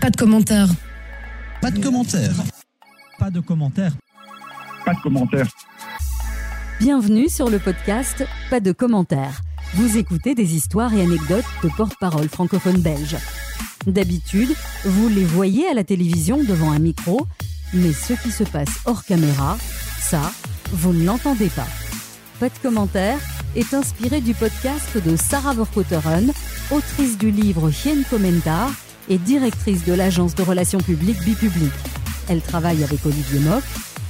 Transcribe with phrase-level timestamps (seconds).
[0.00, 0.68] Pas de commentaires.
[1.60, 2.34] Pas de commentaires.
[3.18, 3.92] Pas de commentaires.
[4.86, 5.48] Pas de commentaires.
[6.78, 9.42] Bienvenue sur le podcast Pas de commentaires.
[9.74, 13.18] Vous écoutez des histoires et anecdotes de porte-parole francophone belge.
[13.86, 14.48] D'habitude,
[14.86, 17.26] vous les voyez à la télévision devant un micro,
[17.74, 19.58] mais ce qui se passe hors caméra,
[19.98, 20.32] ça,
[20.72, 21.68] vous ne l'entendez pas.
[22.38, 23.20] Pas de commentaires
[23.54, 26.32] est inspiré du podcast de Sarah Verkotteren,
[26.70, 28.70] autrice du livre Hien Commentar
[29.08, 31.72] et directrice de l'agence de relations publiques Bipublic.
[32.28, 33.62] Elle travaille avec Olivier Mock,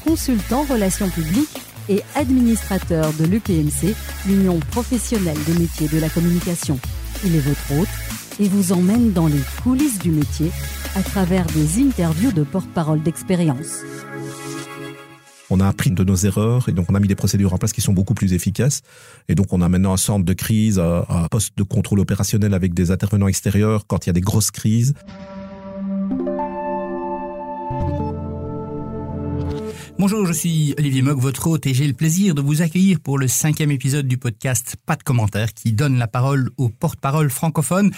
[0.04, 3.94] consultant relations publiques et administrateur de l'UPMC,
[4.26, 6.78] l'Union professionnelle des métiers de la communication.
[7.24, 7.88] Il est votre hôte
[8.38, 10.50] et vous emmène dans les coulisses du métier
[10.96, 13.82] à travers des interviews de porte-parole d'expérience.
[15.50, 17.72] On a appris de nos erreurs et donc on a mis des procédures en place
[17.72, 18.82] qui sont beaucoup plus efficaces.
[19.28, 22.72] Et donc on a maintenant un centre de crise, un poste de contrôle opérationnel avec
[22.72, 24.94] des intervenants extérieurs quand il y a des grosses crises.
[29.98, 33.18] Bonjour, je suis Olivier Mock, votre hôte, et j'ai le plaisir de vous accueillir pour
[33.18, 37.90] le cinquième épisode du podcast Pas de commentaires, qui donne la parole aux porte-parole francophones.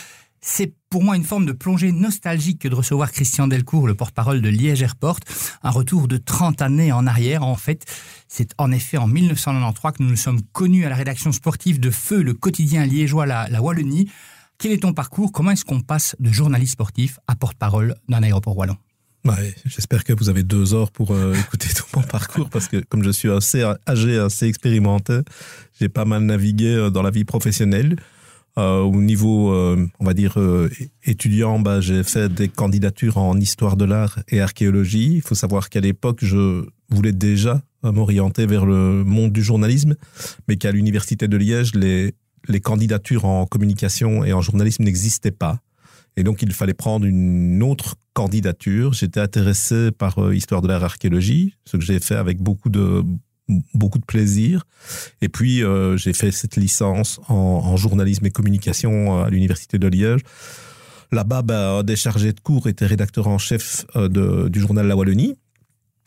[0.45, 4.43] C'est pour moi une forme de plongée nostalgique que de recevoir Christian Delcourt, le porte-parole
[4.43, 5.21] de Liège Airport.
[5.63, 7.87] Un retour de 30 années en arrière, en fait.
[8.27, 11.91] C'est en effet en 1993 que nous nous sommes connus à la rédaction sportive de
[11.91, 14.11] Feu, le quotidien liégeois La, Wallonie.
[14.59, 15.31] Quel est ton parcours?
[15.31, 18.77] Comment est-ce qu'on passe de journaliste sportif à porte-parole d'un aéroport wallon?
[19.25, 22.79] Ouais, J'espère que vous avez deux heures pour euh, écouter tout mon parcours parce que
[22.79, 25.21] comme je suis assez âgé, assez expérimenté,
[25.79, 27.97] j'ai pas mal navigué euh, dans la vie professionnelle.
[28.59, 30.69] Euh, au niveau, euh, on va dire, euh,
[31.05, 35.15] étudiant, bah, j'ai fait des candidatures en histoire de l'art et archéologie.
[35.15, 39.97] Il faut savoir qu'à l'époque, je voulais déjà m'orienter vers le monde du journalisme,
[40.47, 42.15] mais qu'à l'université de Liège, les,
[42.61, 45.59] candidatures en communication et en journalisme n'existaient pas.
[46.17, 48.93] Et donc, il fallait prendre une autre candidature.
[48.93, 53.03] J'étais intéressé par histoire de l'art archéologie, ce que j'ai fait avec beaucoup de
[53.75, 54.65] beaucoup de plaisir.
[55.21, 60.21] Et puis, euh, j'ai fait cette licence en, journalisme et communication à l'université de Liège.
[61.11, 64.97] Là-bas, bah, des chargés de cours étaient rédacteurs en chef euh, de, du journal La
[64.97, 65.37] Wallonie.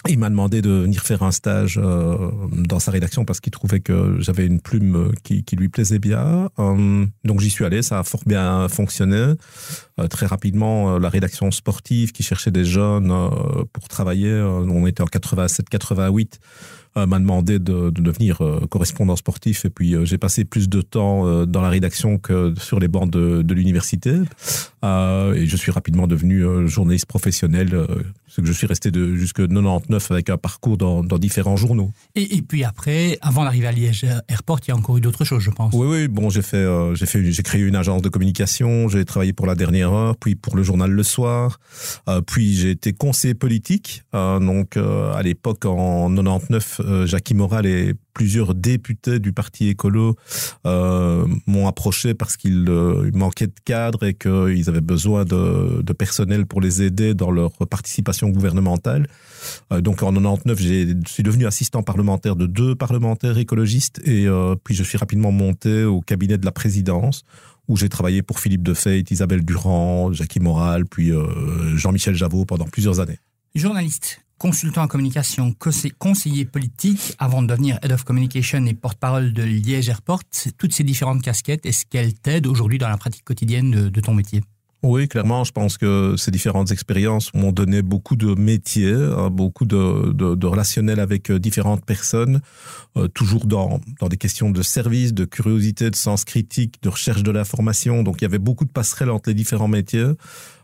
[0.08, 3.80] Il m'a demandé de venir faire un stage euh, dans sa rédaction parce qu'il trouvait
[3.80, 6.50] que j'avais une plume qui, lui plaisait bien.
[6.59, 9.34] Euh, donc j'y suis allé, ça a fort bien fonctionné.
[10.00, 13.12] Euh, très rapidement, la rédaction sportive qui cherchait des jeunes
[13.74, 16.34] pour travailler, on était en 87-88,
[16.95, 21.61] m'a demandé de, de devenir correspondant sportif et puis j'ai passé plus de temps dans
[21.61, 24.11] la rédaction que sur les bancs de, de l'université
[24.83, 27.88] et je suis rapidement devenu journaliste professionnel
[28.35, 31.91] ce que je suis resté de jusque 99 avec un parcours dans, dans différents journaux.
[32.16, 35.23] Et, et, puis après, avant d'arriver à Liège Airport, il y a encore eu d'autres
[35.23, 35.73] choses, je pense.
[35.73, 36.07] Oui, oui.
[36.09, 38.89] Bon, j'ai fait, euh, j'ai fait, j'ai créé une agence de communication.
[38.89, 41.59] J'ai travaillé pour la dernière heure, puis pour le journal Le Soir.
[42.09, 44.03] Euh, puis j'ai été conseiller politique.
[44.13, 50.16] Euh, donc à l'époque, en 99, Jacques Moral et plusieurs députés du parti écolo
[50.66, 56.45] euh, m'ont approché parce qu'il euh, manquait de cadres et qu'ils avaient besoin de, personnel
[56.45, 59.07] pour les aider dans leur participation gouvernementale.
[59.72, 64.56] Euh, donc en 99, je suis devenu assistant parlementaire de deux parlementaires écologistes et euh,
[64.63, 67.24] puis je suis rapidement monté au cabinet de la présidence
[67.68, 72.66] où j'ai travaillé pour Philippe Defeit, Isabelle Durand, Jackie Moral, puis euh, Jean-Michel Javot pendant
[72.66, 73.18] plusieurs années.
[73.56, 75.56] Journaliste, consultant en communication,
[76.00, 80.22] conseiller politique, avant de devenir Head of Communication et porte-parole de Liège Airport,
[80.57, 84.13] toutes ces différentes casquettes, est-ce qu'elles t'aident aujourd'hui dans la pratique quotidienne de, de ton
[84.13, 84.44] métier
[84.85, 88.96] oui, clairement, je pense que ces différentes expériences m'ont donné beaucoup de métiers,
[89.31, 92.41] beaucoup de, de, de relationnels avec euh, différentes personnes,
[92.97, 97.24] euh, toujours dans, dans des questions de service, de curiosité, de sens critique, de recherche
[97.24, 98.03] de l'information.
[98.03, 100.12] Donc, il y avait beaucoup de passerelles entre les différents métiers.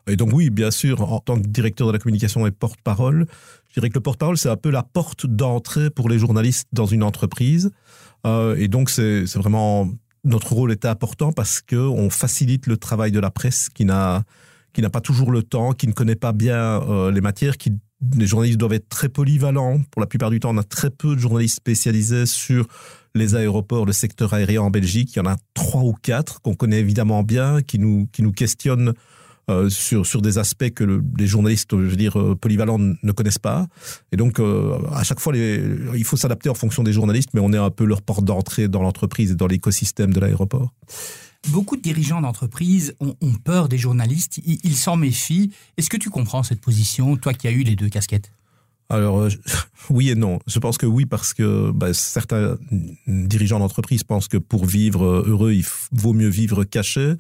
[0.08, 3.26] Et donc, oui, bien sûr, en tant que directeur de la communication et porte-parole,
[3.70, 6.86] je dirais que le porte-parole, c'est un peu la porte d'entrée pour les journalistes dans
[6.86, 7.72] une entreprise.
[8.26, 9.90] Euh, et donc, c'est vraiment
[10.24, 14.24] notre rôle était important parce que on facilite le travail de la presse qui n'a
[14.74, 17.74] qui n'a pas toujours le temps, qui ne connaît pas bien euh, les matières, qui
[18.16, 19.82] les journalistes doivent être très polyvalents.
[19.92, 22.68] Pour la plupart du temps, on a très peu de journalistes spécialisés sur
[23.14, 25.16] les aéroports, le secteur aérien en Belgique.
[25.16, 28.32] Il y en a trois ou quatre qu'on connaît évidemment bien, qui nous qui nous
[28.32, 28.94] questionnent
[29.50, 33.12] euh, sur, sur des aspects que le, les journalistes, je veux dire, euh, polyvalents ne
[33.12, 33.68] connaissent pas.
[34.12, 37.52] Et donc, euh, à chaque fois, il faut s'adapter en fonction des journalistes, mais on
[37.52, 40.74] est un peu leur porte d'entrée dans l'entreprise et dans l'écosystème de l'aéroport.
[41.50, 45.52] Beaucoup de dirigeants d'entreprise ont, peur des journalistes, ils s'en méfient.
[45.76, 48.32] Est-ce que tu comprends cette position, toi qui as eu les deux casquettes?
[48.92, 49.30] Alors, euh,
[49.90, 50.40] oui et non.
[50.48, 52.58] Je pense que oui, parce que bah, certains
[53.08, 57.14] dirigeants d'entreprise pensent que pour vivre euh, heureux, il vaut mieux vivre caché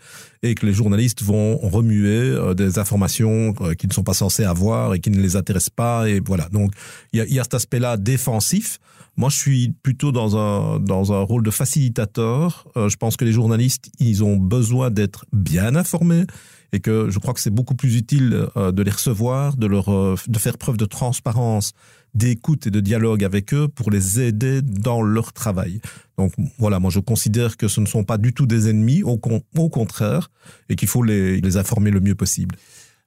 [0.43, 4.93] et que les journalistes vont remuer euh, des informations qui ne sont pas censés avoir
[4.93, 6.09] et qui ne les intéressent pas.
[6.09, 6.49] Et voilà.
[6.49, 6.73] Donc,
[7.13, 8.79] il y a, y a cet aspect-là défensif.
[9.15, 12.65] Moi, je suis plutôt dans un, dans un rôle de facilitateur.
[12.75, 16.25] je pense que les journalistes, ils ont besoin d'être bien informés
[16.73, 19.89] et que je crois que c'est beaucoup plus utile euh, de les recevoir, de leur
[19.89, 21.73] euh, de faire preuve de transparence,
[22.13, 25.81] d'écoute et de dialogue avec eux pour les aider dans leur travail.
[26.17, 29.17] Donc voilà, moi je considère que ce ne sont pas du tout des ennemis, au,
[29.17, 30.29] contraire,
[30.69, 32.55] et qu'il faut les, les informer le mieux possible.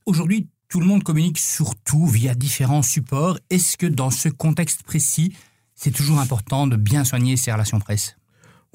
[0.07, 3.39] Aujourd'hui, tout le monde communique surtout via différents supports.
[3.51, 5.35] Est-ce que dans ce contexte précis,
[5.75, 8.17] c'est toujours important de bien soigner ses relations presse?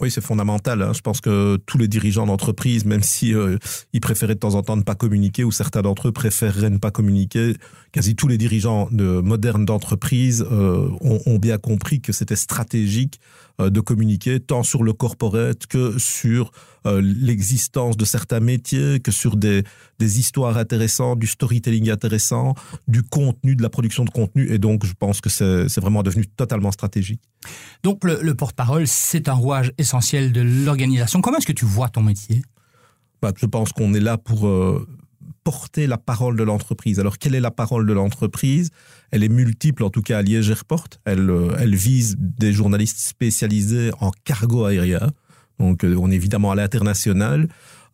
[0.01, 0.81] Oui, c'est fondamental.
[0.81, 0.93] Hein.
[0.93, 3.57] Je pense que tous les dirigeants d'entreprise, même si euh,
[3.93, 6.77] ils préféraient de temps en temps ne pas communiquer, ou certains d'entre eux préféreraient ne
[6.77, 7.55] pas communiquer,
[7.91, 13.19] quasi tous les dirigeants de modernes d'entreprise euh, ont, bien compris que c'était stratégique
[13.69, 16.51] de communiquer tant sur le corporate que sur
[16.85, 19.63] euh, l'existence de certains métiers, que sur des,
[19.99, 22.55] des histoires intéressantes, du storytelling intéressant,
[22.87, 24.49] du contenu, de la production de contenu.
[24.49, 27.21] Et donc, je pense que c'est vraiment devenu totalement stratégique.
[27.83, 31.19] Donc, le, le porte-parole, c'est un rouage essentiel de l'organisation.
[31.19, 32.41] Comment est-ce que tu vois ton métier?
[33.21, 34.47] Bah, Je pense qu'on est là pour...
[34.47, 34.87] Euh,
[35.49, 36.99] porter la parole de l'entreprise.
[36.99, 38.69] Alors, quelle est la parole de l'entreprise?
[39.09, 40.89] Elle est multiple, en tout cas à Liège Airport.
[41.05, 45.09] Elle, euh, elle vise des journalistes spécialisés en cargo aérien.
[45.57, 47.47] Donc, euh, on est évidemment à l'international.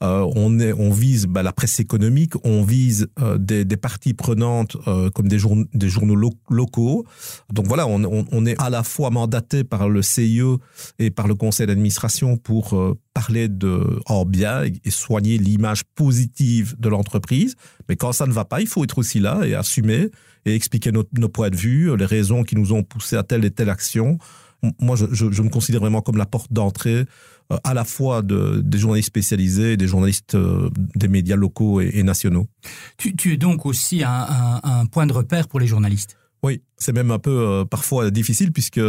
[0.06, 5.28] Euh, on, vise bah, la presse économique, on vise euh, des, parties prenantes euh, comme
[5.28, 7.06] des, jour, des journaux lo locaux.
[7.52, 10.42] Donc voilà, on, est à la fois mandaté par le CIE
[11.00, 12.78] et par le conseil d'administration pour
[13.14, 17.56] parler de en bien et soigner l'image positive de l'entreprise.
[17.90, 20.10] Mais quand ça ne va pas, il faut être aussi là et assumer
[20.46, 23.52] et expliquer nos, points de vue, les raisons qui nous ont poussé à telle et
[23.52, 24.20] telle action.
[24.80, 27.06] Moi, je, me considère vraiment comme la porte d'entrée
[27.64, 32.04] à la fois de, des journalistes spécialisés des journalistes euh, des médias locaux et, et
[32.04, 32.48] nationaux.
[32.98, 36.62] Tu, tu, es donc aussi un, un, un, point de repère pour les journalistes Oui,
[36.78, 38.82] c'est même un peu euh, parfois difficile puisque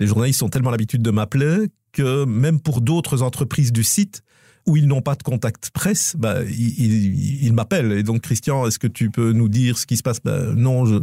[0.00, 4.22] les journalistes ont tellement l'habitude de m'appeler que même pour d'autres entreprises du site,
[4.66, 7.92] où ils n'ont pas de contact presse, bah, ils, m'appellent.
[7.92, 10.20] Et donc, Christian, est-ce que tu peux nous dire ce qui se passe?
[10.22, 10.96] Bah, Non, je,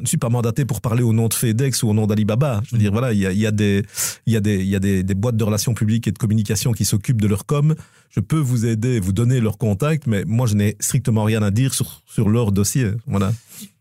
[0.00, 2.62] ne suis pas mandaté pour parler au nom de FedEx ou au nom d'Alibaba.
[2.66, 3.84] Je veux dire, voilà, il y a, des,
[4.26, 7.20] y a, des, y a des boîtes de relations publiques et de communication qui s'occupent
[7.20, 7.74] de leur com.
[8.16, 11.50] Je peux vous aider, vous donner leur contact, mais moi, je n'ai strictement rien à
[11.50, 12.92] dire sur, sur leur dossier.
[13.06, 13.30] Voilà.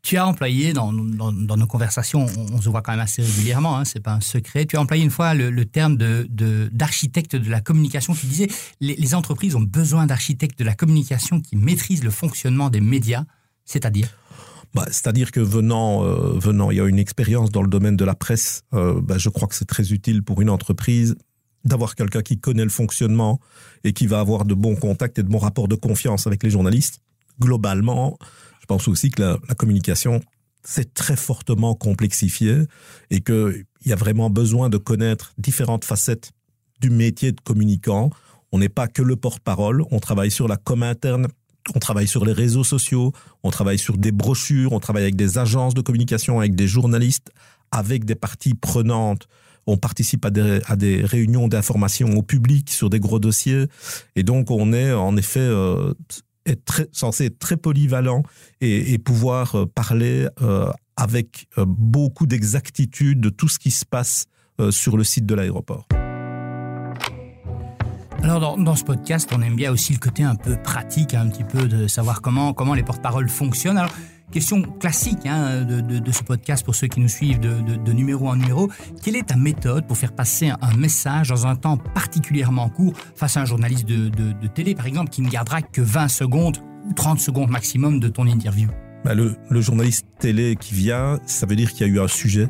[0.01, 3.21] Tu as employé dans, dans, dans nos conversations, on, on, se voit quand même assez
[3.21, 4.65] régulièrement, hein, c'est pas un secret.
[4.65, 6.27] Tu as employé une fois le, le terme de
[6.73, 8.13] d'architecte de, de, la communication.
[8.13, 8.47] Tu disais
[8.81, 13.23] les, les entreprises ont besoin d'architectes de la communication qui maîtrisent le fonctionnement des médias,
[13.63, 14.09] c'est-à-dire?
[14.73, 18.03] Bah, C'est-à-dire que venant, euh, venant, il y a une expérience dans le domaine de
[18.03, 18.63] la presse.
[18.73, 21.15] Euh, bah, je crois que c'est très utile pour une entreprise
[21.65, 23.39] d'avoir quelqu'un qui connaît le fonctionnement
[23.83, 26.49] et qui va avoir de bons contacts et de bons rapports de confiance avec les
[26.49, 27.01] journalistes.
[27.39, 28.17] Globalement,
[28.61, 30.21] je pense aussi que la, communication
[30.63, 32.63] c'est très fortement complexifié
[33.11, 36.31] et qu'il y a vraiment besoin de connaître différentes facettes
[36.81, 38.09] du métier de communicant.
[38.51, 41.27] On n'est pas que le porte-parole, on travaille sur la com interne,
[41.75, 43.11] on travaille sur les réseaux sociaux,
[43.43, 47.31] on travaille sur des brochures, on travaille avec des agences de communication, avec des journalistes,
[47.71, 49.27] avec des parties prenantes.
[49.67, 53.65] On participe à des, des réunions d'information au public sur des gros dossiers.
[54.15, 55.93] Et donc, on est en effet euh,
[56.91, 58.21] censé être très polyvalent
[58.61, 64.25] et, pouvoir euh, parler euh, avec beaucoup d'exactitude de tout ce qui se passe
[64.69, 65.85] sur le site de l'aéroport.
[68.23, 71.43] Alors dans, ce podcast, on aime bien aussi le côté un peu pratique, un petit
[71.43, 73.85] peu de savoir comment, comment les porte-paroles fonctionnent.
[74.31, 78.69] Question classique hein, de, ce podcast pour ceux qui nous suivent de, numéro en numéro.
[79.03, 83.37] Quelle est ta méthode pour faire passer un message dans un temps particulièrement court face
[83.37, 86.57] à un journaliste de, télé, par exemple, qui ne gardera que 20 secondes
[86.89, 88.69] ou 30 secondes maximum de ton interview?
[89.03, 92.49] Bah le journaliste télé qui vient, ça veut dire qu'il y a eu un sujet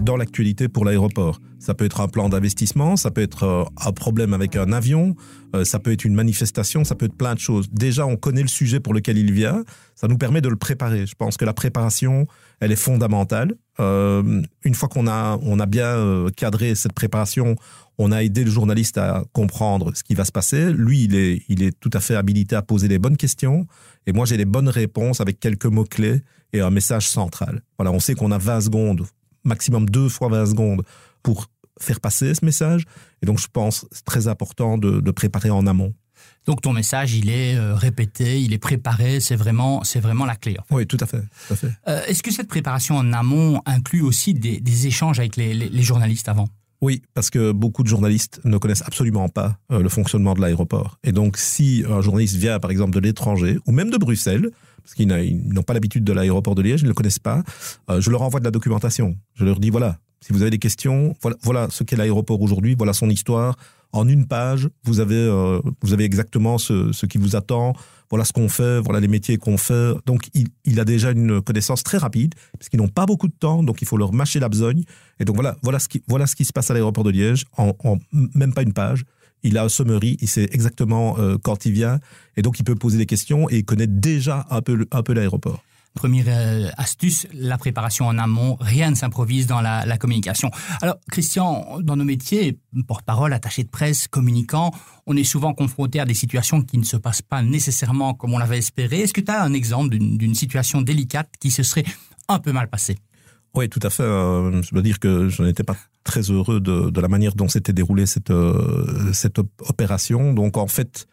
[0.00, 1.40] dans l'actualité pour l'aéroport.
[1.58, 5.16] Ça peut être un plan d'investissement, ça peut être euh, un problème avec un avion,
[5.54, 7.68] euh, ça peut être une manifestation, ça peut être plein de choses.
[7.70, 11.06] Déjà, on connaît le sujet pour lequel il vient, ça nous permet de le préparer.
[11.06, 12.26] Je pense que la préparation,
[12.60, 13.54] elle est fondamentale.
[13.80, 17.56] Euh, une fois qu'on a, on a bien cadré cette préparation,
[17.98, 20.72] on a aidé le journaliste à comprendre ce qui va se passer.
[20.72, 23.66] Lui, il est, il est tout à fait habilité à poser les bonnes questions.
[24.06, 26.22] Et moi, j'ai les bonnes réponses avec quelques mots-clés
[26.52, 27.62] et un message central.
[27.76, 29.06] Voilà, on sait qu'on a 20 secondes
[29.48, 30.82] maximum deux fois 20 secondes
[31.22, 31.46] pour
[31.80, 32.84] faire passer ce message.
[33.22, 35.94] Et donc, je pense c'est très important de, de préparer en amont.
[36.46, 40.34] Donc ton message, il est euh, répété, il est préparé, c'est vraiment, c'est vraiment la
[40.34, 40.56] clé.
[40.70, 41.20] Oui, tout à fait.
[41.46, 41.70] tout à fait.
[41.86, 45.68] Euh, Est-ce que cette préparation en amont inclut aussi des, des échanges avec les, les-
[45.68, 46.48] les journalistes avant?
[46.80, 50.98] Oui, parce que beaucoup de journalistes ne connaissent absolument pas euh, le fonctionnement de l'aéroport.
[51.02, 54.50] Et donc, si un journaliste vient, par exemple, de l'étranger, ou même de Bruxelles,
[54.82, 57.42] parce qu'ils n'ont pas l'habitude de l'aéroport de Liège, ils ne le connaissent pas,
[57.90, 59.16] euh, je leur envoie de la documentation.
[59.34, 62.92] Je leur dis, voilà, si vous avez des questions, voilà ce qu'est l'aéroport aujourd'hui, voilà
[62.92, 63.56] son histoire.
[63.92, 67.74] En une page, vous avez, euh, vous avez exactement ce, ce qui vous attend,
[68.10, 69.94] voilà ce qu'on fait, voilà les métiers qu'on fait.
[70.06, 73.34] Donc, il, il a déjà une connaissance très rapide, parce qu'ils n'ont pas beaucoup de
[73.38, 74.82] temps, donc il faut leur mâcher la besogne.
[75.20, 77.44] Et donc, voilà, voilà, ce, qui, voilà ce qui se passe à l'aéroport de Liège,
[77.56, 77.74] en,
[78.12, 79.04] même pas une page.
[79.42, 82.00] Il a un summary, il sait exactement euh, quand il vient,
[82.36, 85.12] et donc il peut poser des questions, et il connaît déjà un peu, un peu
[85.12, 85.62] l'aéroport.
[85.94, 88.56] Première euh, astuce, la préparation en amont.
[88.60, 90.50] Rien ne s'improvise dans la, communication.
[90.80, 94.70] Alors, Christian, dans nos métiers, porte-parole, attaché de presse, communicant,
[95.06, 98.38] on est souvent confronté à des situations qui ne se passent pas nécessairement comme on
[98.38, 99.00] l'avait espéré.
[99.00, 101.84] Est-ce que tu as un exemple d'une situation délicate qui se serait
[102.28, 102.98] un peu mal passée?
[103.54, 104.02] Oui, tout à fait.
[104.02, 107.48] Euh, je dois dire que je n'étais pas très heureux de, de la manière dont
[107.48, 110.32] s'était déroulée cette, euh, cette op- opération.
[110.32, 111.06] Donc, en fait,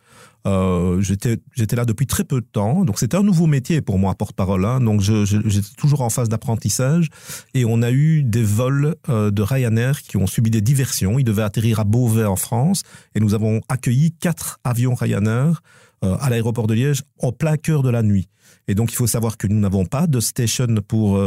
[0.46, 2.86] euh, j'étais là depuis très peu de temps.
[2.86, 4.66] Donc, c'était un nouveau métier pour moi, porte-parole.
[4.66, 4.80] hein.
[4.80, 7.10] Donc, j'étais toujours en phase d'apprentissage.
[7.54, 11.18] Et on a eu des vols euh, de Ryanair qui ont subi des diversions.
[11.18, 12.84] Ils devaient atterrir à Beauvais, en France.
[13.16, 15.62] Et nous avons accueilli quatre avions Ryanair
[16.04, 18.28] euh, à l'aéroport de Liège en plein cœur de la nuit.
[18.68, 21.20] Et donc, il faut savoir que nous n'avons pas de station pour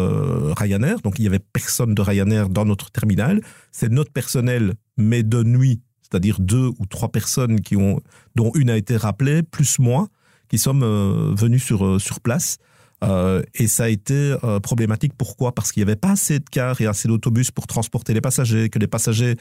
[0.56, 1.00] Ryanair.
[1.00, 3.40] Donc, il n'y avait personne de Ryanair dans notre terminal.
[3.70, 8.00] C'est notre personnel, mais de nuit, c'est-à-dire deux ou trois personnes qui ont,
[8.34, 10.08] dont une a été rappelée, plus moi,
[10.48, 12.58] qui sommes euh, venus sur, euh, sur place.
[13.04, 15.12] Euh, et ça a été problématique.
[15.16, 15.54] Pourquoi?
[15.54, 18.70] Parce qu'il n'y avait pas assez de cars et assez d'autobus pour transporter les passagers,
[18.70, 19.36] que les passagers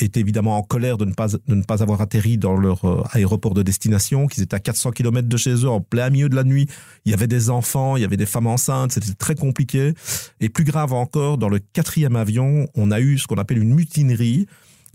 [0.00, 3.52] étaient évidemment en colère de ne pas, de ne pas avoir atterri dans leur aéroport
[3.52, 6.44] de destination, qu'ils étaient à 400 km de chez eux, en plein milieu de la
[6.44, 6.66] nuit.
[7.04, 9.92] Il y avait des enfants, il y avait des femmes enceintes, c'était très compliqué.
[10.40, 13.74] Et plus grave encore, dans le quatrième avion, on a eu ce qu'on appelle une
[13.74, 14.46] mutinerie.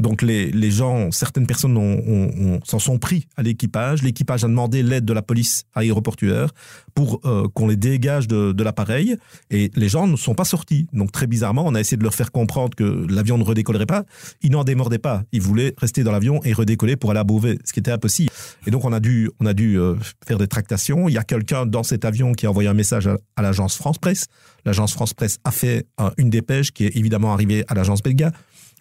[0.03, 4.03] Donc les, gens, certaines personnes s'en sont pris à l'équipage.
[4.03, 6.49] L'équipage a demandé l'aide de la police aéroportuaire
[6.93, 9.15] pour euh, qu'on les dégage de, l'appareil.
[9.49, 10.87] Et les gens ne sont pas sortis.
[10.91, 14.03] Donc très bizarrement, on a essayé de leur faire comprendre que l'avion ne redécollerait pas.
[14.41, 15.23] Ils n'en démordaient pas.
[15.31, 18.29] Ils voulaient rester dans l'avion et redécoller pour aller à Beauvais, ce qui était impossible.
[18.67, 19.95] Et donc on a dû, on a dû euh,
[20.27, 21.07] faire des tractations.
[21.07, 23.07] Il y a quelqu'un dans cet avion qui a envoyé un message
[23.37, 24.25] à, l'agence France Presse.
[24.65, 25.85] L'agence France Presse a fait
[26.17, 28.33] une dépêche qui est évidemment arrivée à l'agence Belga.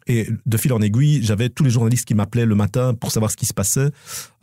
[0.06, 3.30] Et de fil en aiguille, j'avais tous les journalistes qui m'appelaient le matin pour savoir
[3.30, 3.90] ce qui se passait,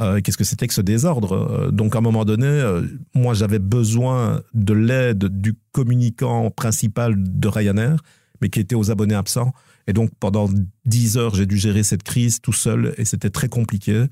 [0.02, 1.34] euh, qu'est-ce que c'était que ce désordre.
[1.34, 7.16] Euh, Donc à un moment donné, euh, moi j'avais besoin de l'aide du communicant principal
[7.18, 7.98] de Ryanair,
[8.42, 9.54] mais qui était aux abonnés absents.
[9.88, 10.48] Et donc pendant
[10.86, 14.06] 10 heures, j'ai dû gérer cette crise tout seul et c'était très compliqué,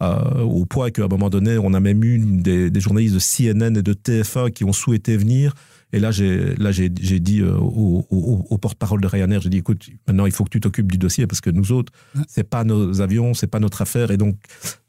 [0.00, 3.76] au point qu'à un moment donné, on a même eu des, des journalistes de CNN
[3.76, 5.54] et de TF1 qui ont souhaité venir.
[5.92, 9.48] Et là, j'ai là j'ai j'ai dit euh, au, au, au porte-parole de Ryanair, j'ai
[9.48, 11.92] dit écoute, maintenant il faut que tu t'occupes du dossier parce que nous autres,
[12.28, 14.10] c'est pas nos avions, c'est pas notre affaire.
[14.10, 14.36] Et donc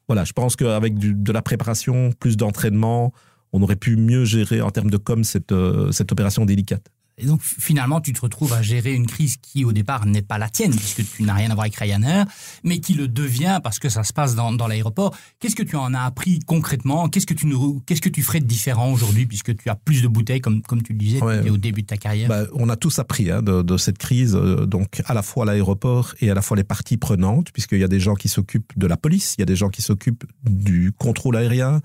[0.07, 3.13] voilà, je pense qu'avec de la préparation, plus d'entraînement,
[3.53, 6.87] on aurait pu mieux gérer en termes de com cette euh, cette opération délicate.
[7.21, 10.37] Et donc finalement, tu te retrouves à gérer une crise qui au départ n'est pas
[10.39, 12.25] la tienne, puisque tu n'as rien à voir avec Ryanair,
[12.63, 15.15] mais qui le devient parce que ça se passe dans, dans l'aéroport.
[15.39, 17.09] Qu'est-ce que tu en as appris concrètement?
[17.09, 20.01] Qu'est-ce que tu nous, qu'est-ce que tu ferais de différent aujourd'hui, puisque tu as plus
[20.01, 21.47] de bouteilles, comme, comme tu le disais, Ouais.
[21.49, 22.27] au début de ta carrière?
[22.27, 25.45] Bah, on a tous appris hein, de, de cette crise, euh, donc à la fois
[25.45, 28.73] l'aéroport et à la fois les parties prenantes, puisqu'il y a des gens qui s'occupent
[28.77, 31.81] de la police, il y a des gens qui s'occupent du contrôle aérien,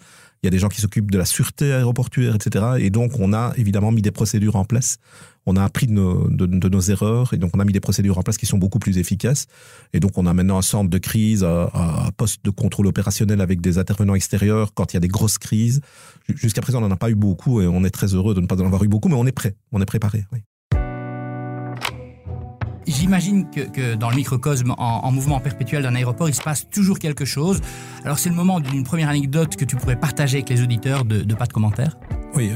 [0.47, 2.65] il y a des gens qui s'occupent de la sûreté aéroportuaire, etc.
[2.79, 4.99] Et donc on a évidemment mis des procédures en place.
[5.45, 8.37] On a appris de nos, erreurs et donc on a mis des procédures en place
[8.37, 9.47] qui sont beaucoup plus efficaces.
[9.93, 13.41] Et donc on a maintenant un centre de crise, un, un poste de contrôle opérationnel
[13.41, 15.81] avec des intervenants extérieurs quand il y a des grosses crises.
[16.29, 18.47] Jusqu'à présent, on n'en a pas eu beaucoup et on est très heureux de ne
[18.47, 20.25] pas en avoir eu beaucoup, mais on est prêt, on est préparé.
[20.33, 20.41] Oui.
[22.87, 26.69] J'imagine que, que dans le microcosme en, en mouvement perpétuel d'un aéroport, il se passe
[26.69, 27.61] toujours quelque chose.
[28.05, 31.21] Alors c'est le moment d'une première anecdote que tu pourrais partager avec les auditeurs de,
[31.23, 31.97] de pas de commentaires?
[32.35, 32.50] Oui,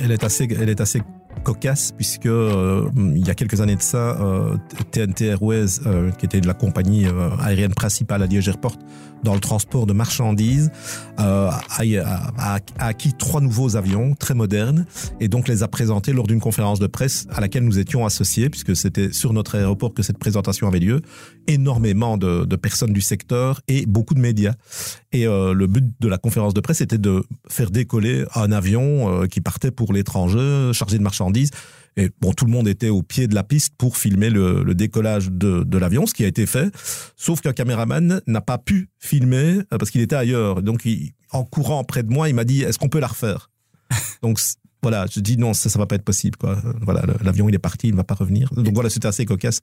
[0.00, 1.02] elle est assez, elle est assez
[1.42, 4.56] cocasse puisque euh, il y a quelques années de ça, euh,
[4.90, 8.76] TNT Airways, euh, qui était la compagnie euh, aérienne principale à Liège Airport
[9.24, 10.70] dans le transport de marchandises,
[11.18, 14.86] euh, a, acquis trois nouveaux avions très modernes
[15.18, 18.50] et donc les a présentés lors d'une conférence de presse à laquelle nous étions associés
[18.50, 21.00] puisque c'était sur notre aéroport que cette présentation avait lieu.
[21.46, 24.54] Énormément de, personnes du secteur et beaucoup de médias.
[25.12, 29.22] Et euh, le but de la conférence de presse était de faire décoller un avion
[29.22, 31.23] euh, qui partait pour l'étranger, chargé de marchandises.
[31.96, 35.30] Et bon, tout le monde était au pied de la piste pour filmer le, décollage
[35.30, 36.74] de, de l'avion, ce qui a été fait.
[37.16, 40.62] Sauf qu'un caméraman n'a pas pu filmer euh, parce qu'il était ailleurs.
[40.62, 40.88] Donc,
[41.30, 43.50] en courant près de moi, il m'a dit Est-ce qu'on peut la refaire?
[44.22, 44.40] Donc,
[44.84, 46.36] voilà, je dis non, ça, ça va pas être possible.
[46.36, 46.58] Quoi.
[46.82, 48.52] Voilà, l'avion il est parti, il ne va pas revenir.
[48.52, 49.60] Donc voilà, c'était assez cocasse.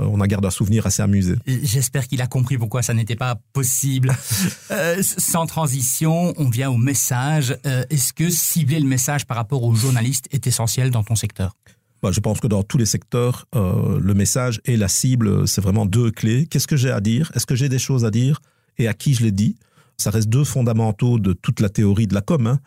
[0.00, 1.36] Euh, on a gardé un souvenir assez amusé.
[1.46, 4.12] J'espère qu'il a compris pourquoi ça n'était pas possible.
[4.72, 7.56] euh, sans transition, on vient au message.
[7.64, 11.54] Euh, Est-ce que cibler le message par rapport aux journalistes est essentiel dans ton secteur?
[12.02, 15.60] Bah, je pense que dans tous les secteurs, euh, le message et la cible, c'est
[15.60, 16.46] vraiment deux clés.
[16.46, 17.30] Qu'est-ce que j'ai à dire?
[17.34, 18.40] Est-ce que j'ai des choses à dire?
[18.78, 19.56] Et à qui je les dis?
[19.98, 22.46] Ça reste deux fondamentaux de toute la théorie de la com.
[22.46, 22.60] Hein.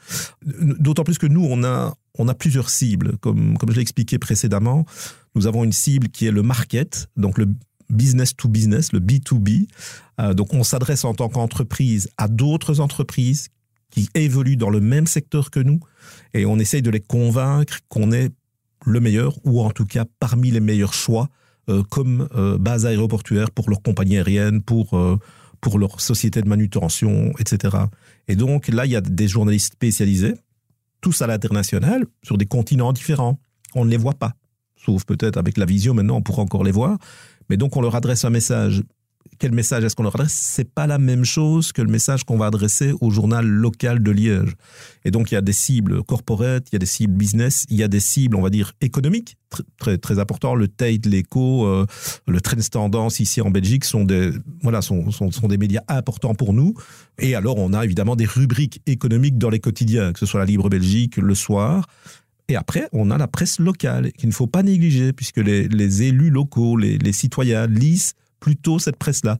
[0.43, 3.17] D'autant plus que nous, on a, on a plusieurs cibles.
[3.17, 4.85] Comme, comme je l'ai expliqué précédemment,
[5.35, 7.47] nous avons une cible qui est le market, donc le
[7.89, 9.67] business to business, le B2B.
[10.19, 13.49] Euh, donc on s'adresse en tant qu'entreprise à d'autres entreprises
[13.91, 15.79] qui évoluent dans le même secteur que nous
[16.33, 18.29] et on essaye de les convaincre qu'on est
[18.85, 21.29] le meilleur ou en tout cas parmi les meilleurs choix
[21.69, 24.93] euh, comme euh, base aéroportuaire pour leur compagnie aérienne, pour
[25.61, 27.77] pour leur société de manutention, etc.
[28.27, 30.35] Et donc là, il y a des journalistes spécialisés,
[31.01, 33.39] tous à l'international, sur des continents différents.
[33.75, 34.33] On ne les voit pas,
[34.75, 36.97] sauf peut-être avec la visio maintenant, on pourra encore les voir.
[37.49, 38.83] Mais donc on leur adresse un message
[39.39, 40.33] quel message est-ce qu'on leur adresse?
[40.33, 44.11] C'est pas la même chose que le message qu'on va adresser au journal local de
[44.11, 44.55] Liège.
[45.05, 47.77] Et donc il y a des cibles corporate, il y a des cibles business, il
[47.77, 49.63] y a des cibles, on va dire économiques, très
[49.97, 50.15] très, très.
[50.55, 51.85] Le Tate, l'Echo, euh,
[52.27, 54.31] le Trends Tendance ici en Belgique sont des
[54.61, 56.73] voilà sont, sont, des médias importants pour nous.
[57.17, 60.45] Et alors on a évidemment des rubriques économiques dans les quotidiens, que ce soit la
[60.45, 61.87] Libre Belgique le soir.
[62.49, 66.01] Et après, on a la presse locale qu'il ne faut pas négliger puisque les, les
[66.01, 69.37] élus locaux, les, les citoyens lisent plutôt cette presse-là.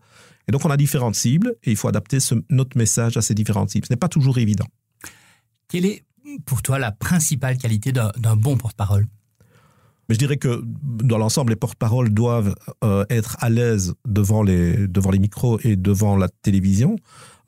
[0.48, 3.34] Et donc, on a différentes cibles et il faut adapter ce, notre message à ces
[3.34, 3.86] différentes cibles.
[3.88, 4.66] Ce n'est pas toujours évident.
[5.68, 6.04] Quelle est
[6.46, 9.08] pour toi la principale qualité d'un bon porte-parole?
[10.08, 14.88] Mais je dirais que dans l'ensemble, les porte-paroles doivent euh, être à l'aise devant les,
[14.88, 16.96] devant les micros et devant la télévision.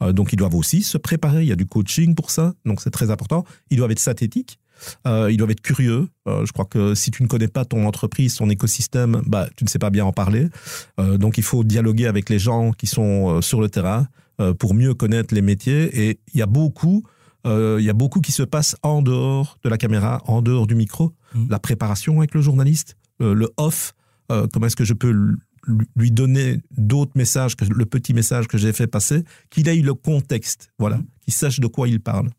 [0.03, 1.41] Euh, donc, ils doivent aussi se préparer.
[1.41, 2.53] Il y a du coaching pour ça.
[2.65, 3.45] Donc, c'est très important.
[3.71, 4.59] Ils doivent être synthétiques.
[5.07, 6.07] Euh, ils doivent être curieux.
[6.27, 9.63] Euh, je crois que si tu ne connais pas ton entreprise, ton écosystème, bah, tu
[9.63, 10.47] ne sais pas bien en parler.
[10.99, 14.07] Euh, donc il faut dialoguer avec les gens qui sont sur le terrain
[14.57, 16.07] pour mieux connaître les métiers.
[16.07, 17.03] Et il y a beaucoup,
[17.45, 20.67] euh, il y a beaucoup qui se passe en dehors de la caméra, en dehors
[20.67, 21.13] du micro.
[21.35, 21.45] Mmh.
[21.49, 23.93] La préparation avec le journaliste, le off.
[24.27, 25.35] comment est-ce que je peux
[25.95, 29.93] lui donner d'autres messages que le petit message que j'ai fait passer, qu'il ait le
[29.93, 31.05] contexte, voilà, mmh.
[31.21, 32.29] qu'il sache de quoi il parle.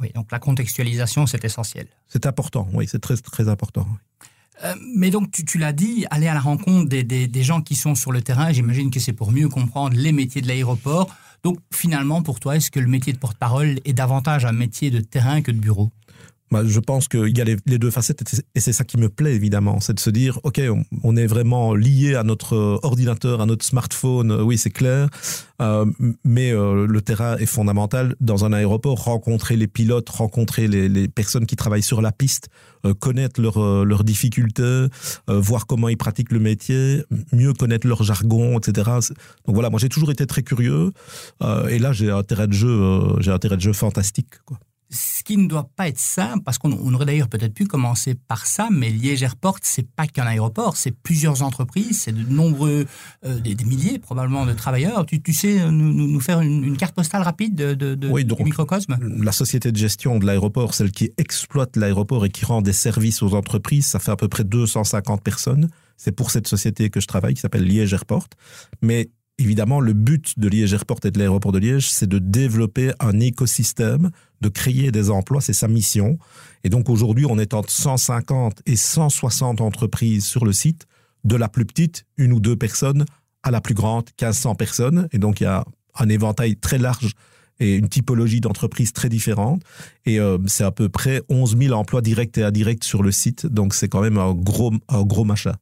[0.00, 1.86] Oui, donc la contextualisation, c'est essentiel.
[2.08, 3.86] C'est important, oui, c'est très, très important.
[4.62, 7.60] Euh, mais donc, tu, tu l'as dit, aller à la rencontre des, des, des, gens
[7.60, 11.14] qui sont sur le terrain, j'imagine que c'est pour mieux comprendre les métiers de l'aéroport.
[11.42, 15.00] Donc, finalement, pour toi, est-ce que le métier de porte-parole est davantage un métier de
[15.00, 15.90] terrain que de bureau?
[16.54, 18.22] Bah, je pense qu'il y a les, deux facettes
[18.54, 20.60] et c'est ça qui me plaît évidemment, c'est de se dire ok
[21.02, 25.08] on, est vraiment lié à notre ordinateur, à notre smartphone, oui c'est clair,
[25.60, 25.84] euh,
[26.24, 29.04] mais euh, le terrain est fondamental dans un aéroport.
[29.04, 32.48] Rencontrer les pilotes, rencontrer les, personnes qui travaillent sur la piste,
[32.84, 34.88] euh, connaître leurs euh, difficultés, euh,
[35.28, 38.90] voir comment ils pratiquent le métier, mieux connaître leur jargon, etc.
[39.46, 40.92] Donc voilà, moi j'ai toujours été très curieux
[41.42, 44.34] euh, et là j'ai un terrain de jeu, euh, j'ai un terrain de jeu fantastique
[44.90, 48.46] ce qui ne doit pas être simple, parce qu'on aurait d'ailleurs peut-être pu commencer par
[48.46, 52.86] ça, mais Liège Airport, c'est pas qu'un aéroport, c'est plusieurs entreprises, c'est de nombreux,
[53.24, 55.06] euh, des, des, milliers probablement de travailleurs.
[55.06, 58.44] Tu, tu sais nous, nous faire une, une, carte postale rapide de, oui, donc, du
[58.44, 58.96] microcosme?
[59.00, 63.22] La société de gestion de l'aéroport, celle qui exploite l'aéroport et qui rend des services
[63.22, 65.68] aux entreprises, ça fait à peu près 250 personnes.
[65.96, 68.26] C'est pour cette société que je travaille, qui s'appelle Liège Airport.
[68.82, 72.92] Mais évidemment, le but de Liège Airport et de l'aéroport de Liège, c'est de développer
[73.00, 76.18] un écosystème, de créer des emplois, c'est sa mission.
[76.62, 80.86] Et donc aujourd'hui, on est entre 150 et 160 entreprises sur le site,
[81.24, 83.04] de la plus petite, une ou deux personnes,
[83.42, 85.08] à la plus grande, 1500 personnes.
[85.12, 85.64] Et donc il y a
[85.98, 87.12] un éventail très large
[87.60, 89.62] et une typologie d'entreprises très différente.
[90.06, 93.46] Et euh, c'est à peu près 11 000 emplois directs et indirects sur le site.
[93.46, 95.54] Donc c'est quand même un gros, un gros machin.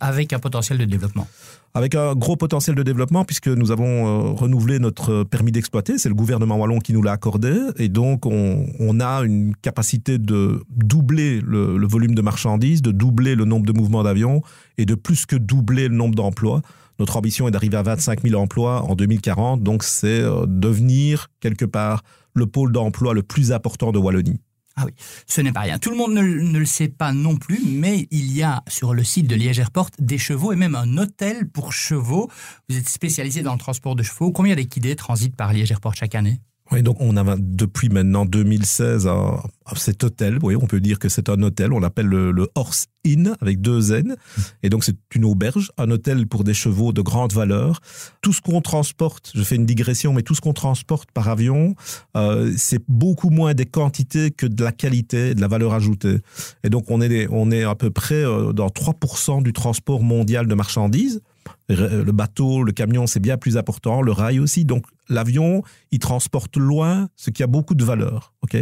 [0.00, 1.26] Avec un potentiel de développement
[1.74, 5.98] avec un gros potentiel de développement puisque nous avons euh, renouvelé notre permis d'exploiter.
[5.98, 10.62] C'est le gouvernement wallon qui nous l'a accordé et donc on, a une capacité de
[10.70, 14.42] doubler le, le, volume de marchandises, de doubler le nombre de mouvements d'avions
[14.76, 16.62] et de plus que doubler le nombre d'emplois.
[16.98, 21.64] Notre ambition est d'arriver à 25 000 emplois en 2040, donc c'est euh, devenir quelque
[21.64, 22.02] part
[22.34, 24.40] le pôle d'emploi le plus important de Wallonie.
[24.80, 24.92] Ah oui,
[25.26, 25.80] ce n'est pas rien.
[25.80, 29.02] Tout le monde ne, le sait pas non plus, mais il y a sur le
[29.02, 32.30] site de Liège Airport des chevaux et même un hôtel pour chevaux.
[32.68, 34.30] Vous êtes spécialisé dans le transport de chevaux.
[34.30, 36.40] Combien d'équidés transitent par Liège Airport chaque année?
[36.70, 39.40] Oui, donc on a depuis maintenant 2016 un,
[39.76, 40.38] cet hôtel.
[40.42, 41.72] Oui, on peut dire que c'est un hôtel.
[41.72, 44.16] On l'appelle le, le, Horse Inn avec deux N.
[44.62, 47.80] Et donc c'est une auberge, un hôtel pour des chevaux de grande valeur.
[48.20, 51.74] Tout ce qu'on transporte, je fais une digression, mais tout ce qu'on transporte par avion,
[52.16, 56.18] euh, c'est beaucoup moins des quantités que de la qualité, de la valeur ajoutée.
[56.64, 60.46] Et donc on est on est à peu près euh, dans 3% du transport mondial
[60.46, 61.22] de marchandises
[61.68, 64.64] le bateau, le camion, c'est bien plus important, le rail aussi.
[64.64, 68.32] Donc l'avion, il transporte loin ce qui a beaucoup de valeur.
[68.42, 68.56] Ok,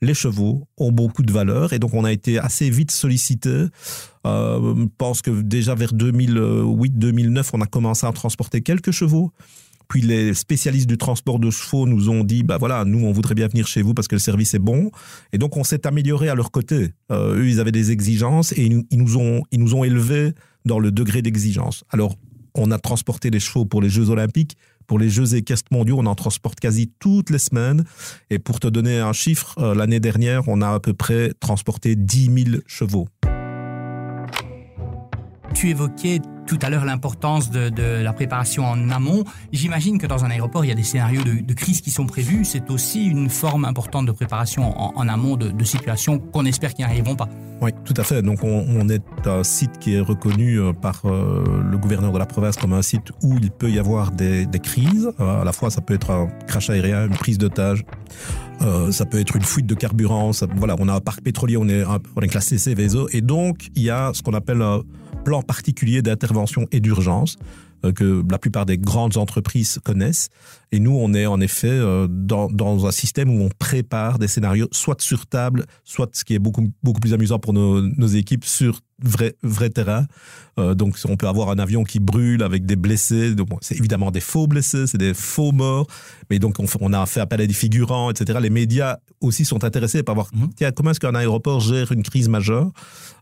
[0.00, 3.66] les chevaux ont beaucoup de valeur et donc on a été assez vite sollicité.
[4.26, 9.32] Euh, je pense que déjà vers 2008-2009, on a commencé à transporter quelques chevaux.
[9.88, 13.36] Puis les spécialistes du transport de chevaux nous ont dit, bah voilà, nous on voudrait
[13.36, 14.90] bien venir chez vous parce que le service est bon.
[15.32, 16.92] Et donc on s'est amélioré à leur côté.
[17.12, 20.32] Euh, eux, ils avaient des exigences et ils, nous ont, ils nous ont élevés
[20.64, 21.84] dans le degré d'exigence.
[21.90, 22.16] Alors
[22.56, 24.56] on a transporté les chevaux pour les Jeux Olympiques.
[24.86, 27.84] Pour les Jeux équestres mondiaux, on en transporte quasi toutes les semaines.
[28.30, 31.96] Et pour te donner un chiffre, euh, l'année dernière, on a à peu près transporté
[31.96, 33.08] 10 000 chevaux.
[35.54, 39.24] Tu évoquais tout à l'heure l'importance de, la préparation en amont.
[39.52, 42.44] J'imagine que dans un aéroport, il y a des scénarios de, crise qui sont prévus.
[42.44, 47.16] C'est aussi une forme importante de préparation en, amont de, situations qu'on espère qui n'arriveront
[47.16, 47.28] pas.
[47.60, 48.22] Oui, tout à fait.
[48.22, 52.26] Donc on, est un site qui est reconnu euh, par euh, le gouverneur de la
[52.26, 55.10] province comme un site où il peut y avoir des, crises.
[55.18, 57.84] Euh, à la fois, ça peut être un crash aérien, une prise d'otage.
[58.90, 60.30] Ça peut être une fuite de carburant.
[60.56, 63.08] Voilà, on a un parc pétrolier, on est, on est classé CVSO.
[63.12, 64.62] Et donc, il y a ce qu'on appelle
[65.26, 67.36] plan particulier d'intervention et d'urgence
[67.84, 70.28] euh, que la plupart des grandes entreprises connaissent.
[70.70, 74.28] Et nous, on est en effet euh, dans, dans un système où on prépare des
[74.28, 78.06] scénarios, soit sur table, soit ce qui est beaucoup, beaucoup plus amusant pour nos, nos
[78.06, 80.06] équipes, sur vrai, vrai terrain.
[80.58, 83.34] Euh, donc, on peut avoir un avion qui brûle avec des blessés.
[83.34, 85.86] Bon, c'est évidemment des faux blessés, c'est des faux morts.
[86.30, 88.38] Mais donc, on, on, a fait appel à des figurants, etc.
[88.40, 90.46] Les médias aussi sont intéressés par voir, mmh.
[90.56, 92.70] tiens, comment est-ce qu'un aéroport gère une crise majeure?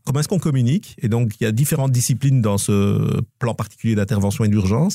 [0.04, 0.96] Comment est-ce qu'on communique?
[1.02, 4.94] Et donc, il y a différentes disciplines dans ce plan particulier d'intervention et d'urgence.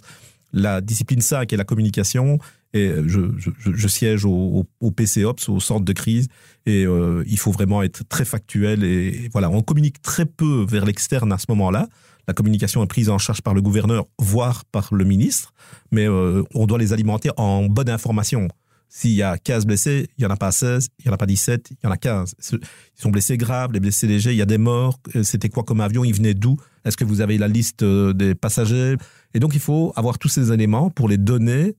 [0.53, 2.39] La discipline 5 est la communication.
[2.73, 6.27] Et je, je, siège au, PCOPS, au centre de crise,
[6.67, 8.84] et euh, il faut vraiment être très factuel.
[8.84, 11.88] Et voilà, on communique très peu vers l'externe à ce moment-là.
[12.27, 15.51] La communication est prise en charge par le gouverneur, voire par le ministre,
[15.91, 18.47] mais euh, on doit les alimenter en bonne information.
[18.88, 21.17] S'il y a 15 blessés, il n'y en a pas 16, il n'y en a
[21.17, 22.36] pas 17, il y en a 15.
[22.53, 22.60] Ils
[22.95, 24.99] sont blessés graves, les blessés légers, il y a des morts.
[25.23, 26.03] C'était quoi comme avion?
[26.03, 26.58] Ils venaient d'où?
[26.86, 28.95] Est-ce que vous avez la liste des passagers?
[29.36, 31.75] Et donc, il faut avoir tous ces éléments pour les donner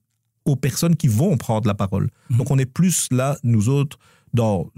[0.50, 2.08] aux personnes qui vont prendre la parole.
[2.28, 2.36] Mmh.
[2.38, 3.98] Donc, on est plus là, nous autres,
[4.34, 4.70] dans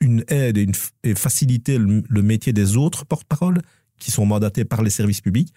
[0.00, 3.60] une aide et, une, et faciliter le, le métier des autres porte-parole
[3.98, 5.52] qui sont mandatés par les services publics.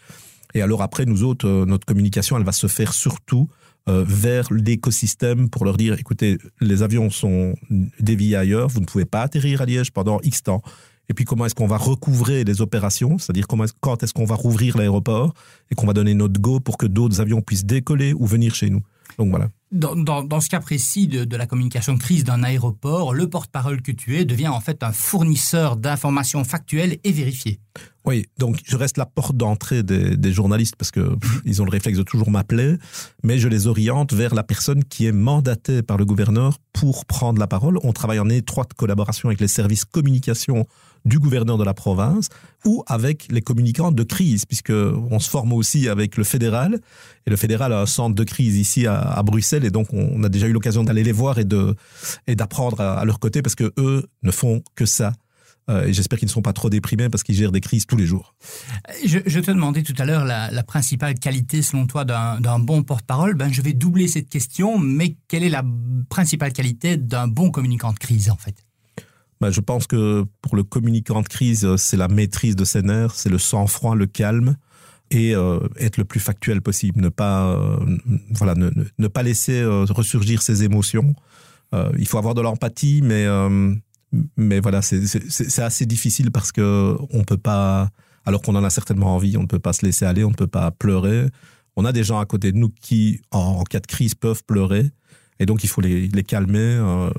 [0.53, 3.49] Et alors après, nous autres, euh, notre communication, elle va se faire surtout
[3.89, 7.56] euh, vers l'écosystème pour leur dire, écoutez, les avions sont
[7.99, 10.62] déviés ailleurs, vous ne pouvez pas atterrir à Liège pendant X temps.
[11.10, 14.25] Et puis comment est-ce qu'on va recouvrer les opérations, c'est-à-dire comment est quand est-ce qu'on
[14.25, 15.34] va rouvrir l'aéroport
[15.71, 18.69] et qu'on va donner notre go pour que d'autres avions puissent décoller ou venir chez
[18.69, 18.82] nous?
[19.17, 19.49] Donc voilà.
[19.71, 24.23] Dans, ce cas précis de, la communication crise d'un aéroport, le porte-parole que tu es
[24.23, 27.60] devient en fait un fournisseur d'informations factuelles et vérifiées.
[28.08, 31.65] Oui, donc je reste la porte d'entrée des, des, journalistes parce que pff, ils ont
[31.65, 32.78] le réflexe de toujours m'appeler,
[33.22, 37.38] mais je les oriente vers la personne qui est mandatée par le gouverneur pour prendre
[37.38, 37.78] la parole.
[37.84, 40.65] On travaille en étroite collaboration avec les services communication
[41.04, 42.30] du gouverneur de la province
[42.63, 46.80] ou avec les communicants de crise, puisque on se forme aussi avec le fédéral
[47.26, 50.24] et le fédéral a un centre de crise ici à, à Bruxelles et donc on
[50.24, 51.76] a déjà eu l'occasion d'aller les voir et de
[52.26, 55.12] et d'apprendre à, à leur côté parce que eux ne font que ça.
[55.69, 57.97] Euh, et j'espère qu'ils ne sont pas trop déprimés parce qu'ils gèrent des crises tous
[57.97, 58.36] les jours.
[59.06, 62.84] Je, je te demandais tout à l'heure la, la, principale qualité selon toi d'un bon
[62.84, 63.34] porte-parole.
[63.34, 65.63] Ben, je vais doubler cette question, mais quelle est la
[66.10, 68.56] principale qualité d'un bon communicant de crise en fait?
[69.41, 73.15] Ben, je pense que pour le communicant de crise, c'est la maîtrise de ses nerfs,
[73.15, 74.56] c'est le sang-froid, le calme
[75.12, 77.77] et euh, être le plus factuel possible, ne pas euh,
[78.32, 81.15] voilà, ne, ne, ne, pas laisser euh, ressurgir ses émotions.
[81.73, 83.73] Euh, il faut avoir de l'empathie, mais euh,
[84.36, 87.89] mais voilà, c'est assez difficile parce que on peut pas,
[88.26, 90.36] alors qu'on en a certainement envie, on ne peut pas se laisser aller, on ne
[90.36, 91.26] peut pas pleurer.
[91.76, 94.89] On a des gens à côté de nous qui, en, cas de crise, peuvent pleurer,
[95.39, 96.60] et donc il faut les, les calmer.
[96.60, 97.10] Euh,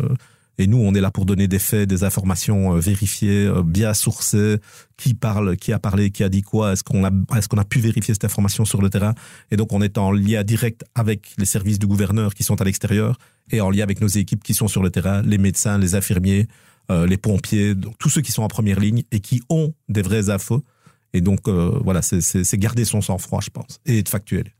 [0.60, 3.94] et nous, on est là pour donner des faits, des informations euh, vérifiées, euh, bien
[3.94, 4.58] sourcées,
[4.96, 7.64] qui parle, qui a parlé, qui a dit quoi, est-ce qu'on a, est-ce qu'on a
[7.64, 9.14] pu vérifier cette information sur le terrain?
[9.52, 12.64] Et donc, on est en lien direct avec les services du gouverneur qui sont à
[12.64, 13.18] l'extérieur
[13.52, 16.48] et en lien avec nos équipes qui sont sur le terrain, les médecins, les infirmiers,
[16.90, 20.64] les pompiers, tous ceux qui sont en première ligne et qui ont des vraies infos.
[21.12, 24.52] Et donc, euh, voilà, c'est garder son sang-froid, je pense, et être factuel.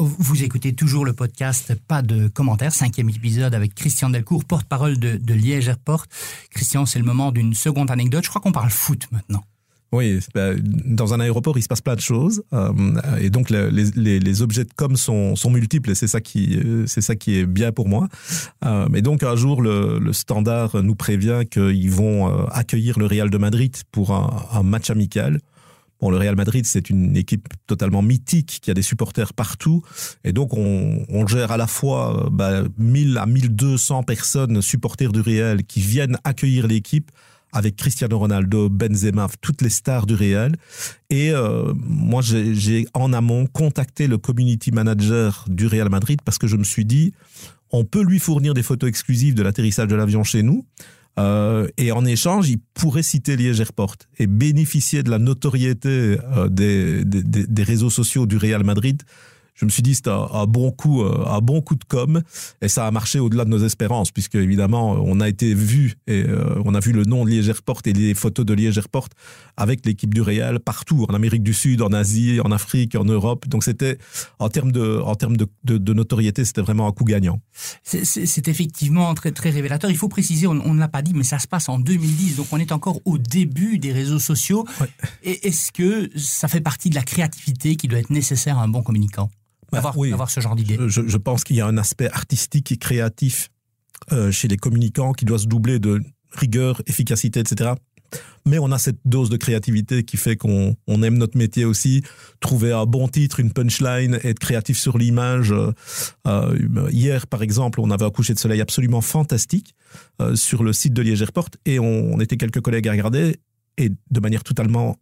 [0.00, 5.16] Vous écoutez toujours le podcast Pas de commentaires, cinquième épisode avec Christian Delcourt, porte-parole de,
[5.16, 6.06] de Liège Airport.
[6.50, 8.24] Christian, c'est le moment d'une seconde anecdote.
[8.24, 9.44] Je crois qu'on parle foot maintenant.
[9.90, 12.72] Oui, dans un aéroport, il se passe plein de choses, euh,
[13.20, 17.38] et donc les, objets de com sont, multiples, et c'est ça qui, c'est ça qui
[17.38, 18.08] est bien pour moi.
[18.66, 23.30] Euh, mais donc un jour, le, Standard nous prévient qu'ils vont euh, accueillir le Real
[23.30, 25.40] de Madrid pour un, match amical.
[26.00, 29.82] Bon, le Real Madrid, c'est une équipe totalement mythique qui a des supporters partout.
[30.22, 35.20] Et donc, on, on gère à la fois bah, 1000 à 1200 personnes supporters du
[35.20, 37.10] Real qui viennent accueillir l'équipe
[37.52, 40.56] avec Cristiano Ronaldo, Benzema, toutes les stars du Real.
[41.10, 46.46] Et euh, moi, j'ai en amont contacté le community manager du Real Madrid parce que
[46.46, 47.12] je me suis dit,
[47.70, 50.64] on peut lui fournir des photos exclusives de l'atterrissage de l'avion chez nous.
[51.18, 56.48] Euh, et en échange, il pourrait citer Liège Airport et bénéficier de la notoriété euh,
[56.48, 59.02] des, des, des réseaux sociaux du Real Madrid
[59.58, 62.22] je me suis dit c'était un, bon coup, euh, un bon coup de com,
[62.62, 66.22] et ça a marché au-delà de nos espérances, puisque évidemment on a été vu et
[66.22, 69.08] euh, on a vu le nom de Liège Airport et les photos de Liège Airport
[69.56, 73.48] avec l'équipe du Real partout, en Amérique du Sud, en Asie, en Afrique, en Europe.
[73.48, 73.98] Donc c'était
[74.38, 77.40] en termes de, en termes de, de, de notoriété, c'était vraiment un coup gagnant.
[77.82, 79.90] C'est effectivement très très révélateur.
[79.90, 82.46] Il faut préciser, on, ne l'a pas dit, mais ça se passe en 2010, donc
[82.52, 84.64] on est encore au début des réseaux sociaux.
[84.80, 84.88] Ouais.
[85.24, 88.68] Et est-ce que ça fait partie de la créativité qui doit être nécessaire à un
[88.68, 89.30] bon communicant?
[89.72, 90.12] D'avoir bah, oui.
[90.28, 90.78] ce genre d'idée.
[90.86, 93.50] Je, je, pense qu'il y a un aspect artistique et créatif
[94.12, 96.00] euh, chez les communicants qui doit se doubler de
[96.32, 97.72] rigueur, efficacité, etc.
[98.46, 102.02] Mais on a cette dose de créativité qui fait qu'on on aime notre métier aussi.
[102.40, 105.52] Trouver un bon titre, une punchline, être créatif sur l'image.
[106.26, 109.74] Euh, hier, par exemple, on avait un coucher de soleil absolument fantastique
[110.22, 113.36] euh, sur le site de Liège Airport et on, on était quelques collègues à regarder
[113.76, 114.96] et de manière totalement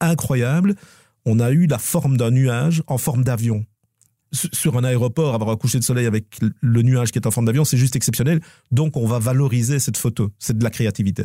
[0.00, 0.74] incroyable,
[1.24, 3.64] on a eu la forme d'un nuage en forme d'avion
[4.32, 7.46] sur un aéroport, avoir un coucher de soleil avec le nuage qui est en forme
[7.46, 8.40] d'avion, c'est juste exceptionnel.
[8.70, 10.30] Donc, on va valoriser cette photo.
[10.38, 11.24] C'est de la créativité.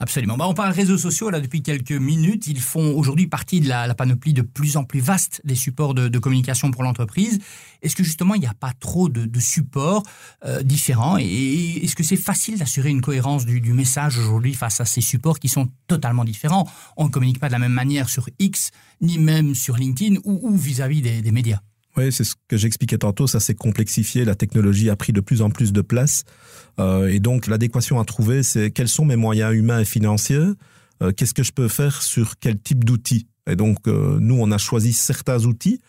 [0.00, 0.36] Absolument.
[0.36, 2.46] Bah, on parle réseaux sociaux là depuis quelques minutes.
[2.46, 6.18] Ils font aujourd'hui partie de la, panoplie de plus en plus vaste des supports de,
[6.18, 7.40] communication pour l'entreprise.
[7.82, 10.04] Est-ce que justement il n'y a pas trop de, supports
[10.44, 11.18] euh, différents?
[11.18, 15.40] Et est-ce que c'est facile d'assurer une cohérence du, message aujourd'hui face à ces supports
[15.40, 16.68] qui sont totalement différents?
[16.96, 20.56] On ne communique pas de la même manière sur X ni même sur LinkedIn ou
[20.56, 21.60] vis-à-vis -vis des, des médias.
[21.98, 25.42] Oui, c'est ce que j'expliquais tantôt, ça s'est complexifié, la technologie a pris de plus
[25.42, 26.22] en plus de place.
[26.78, 30.46] Euh, et donc l'adéquation à trouver, c'est quels sont mes moyens humains et financiers,
[31.02, 33.26] euh, qu'est-ce que je peux faire sur quel type d'outils.
[33.50, 35.80] Et donc euh, nous, on a choisi certains outils,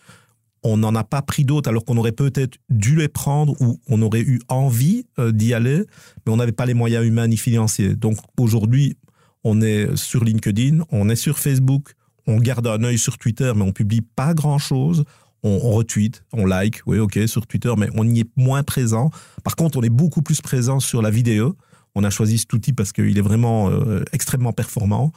[0.64, 4.02] on n'en a pas pris d'autres alors qu'on aurait peut-être dû les prendre ou on
[4.02, 5.84] aurait eu envie d'y aller,
[6.26, 7.94] mais on n'avait pas les moyens humains ni financiers.
[7.94, 8.96] Donc aujourd'hui,
[9.44, 11.92] on est sur LinkedIn, on est sur Facebook,
[12.26, 15.04] on garde un œil sur Twitter, mais on publie pas grand-chose
[15.42, 19.10] on, on retweet, on like, oui, ok, sur Twitter, mais on y est moins présent.
[19.44, 21.56] Par contre, on est beaucoup plus présent sur la vidéo.
[21.94, 25.12] On a choisi cet outil parce qu'il est vraiment euh, extrêmement performant.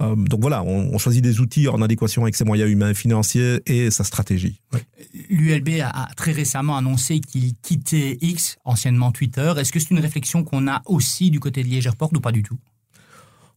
[0.00, 3.60] Euh, donc voilà, on, on, choisit des outils en adéquation avec ses moyens humains financiers
[3.66, 4.60] et sa stratégie.
[4.72, 4.84] Ouais.
[5.28, 9.52] L'ULB a, très récemment annoncé qu'il quittait X, anciennement Twitter.
[9.56, 12.32] Est-ce que c'est une réflexion qu'on a aussi du côté de Liège Airport ou pas
[12.32, 12.58] du tout?